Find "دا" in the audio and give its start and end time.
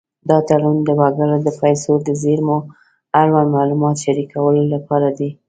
0.29-0.37